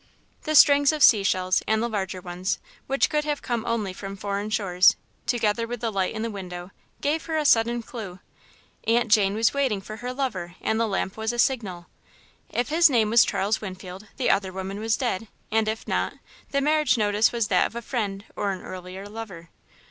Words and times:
The 0.45 0.55
strings 0.55 0.91
of 0.91 1.03
sea 1.03 1.21
shells, 1.21 1.61
and 1.67 1.79
the 1.83 1.87
larger 1.87 2.21
ones, 2.21 2.57
which 2.87 3.07
could 3.07 3.23
have 3.23 3.43
come 3.43 3.63
only 3.67 3.93
from 3.93 4.17
foreign 4.17 4.49
shores, 4.49 4.95
together 5.27 5.67
with 5.67 5.79
the 5.79 5.91
light 5.91 6.15
in 6.15 6.23
the 6.23 6.31
window, 6.31 6.71
gave 7.01 7.25
her 7.25 7.37
a 7.37 7.45
sudden 7.45 7.83
clew. 7.83 8.19
Aunt 8.85 9.11
Jane 9.11 9.35
was 9.35 9.53
waiting 9.53 9.79
for 9.79 9.97
her 9.97 10.11
lover 10.11 10.55
and 10.59 10.79
the 10.79 10.87
lamp 10.87 11.17
was 11.17 11.31
a 11.31 11.37
signal. 11.37 11.85
If 12.49 12.69
his 12.69 12.89
name 12.89 13.11
was 13.11 13.23
Charles 13.23 13.61
Winfield, 13.61 14.07
the 14.17 14.31
other 14.31 14.51
woman 14.51 14.79
was 14.79 14.97
dead, 14.97 15.27
and 15.51 15.67
if 15.67 15.87
not, 15.87 16.13
the 16.49 16.61
marriage 16.61 16.97
notice 16.97 17.31
was 17.31 17.49
that 17.49 17.67
of 17.67 17.75
a 17.75 17.81
friend 17.83 18.25
or 18.35 18.49
an 18.53 18.63
earlier 18.63 19.07
lover. 19.07 19.51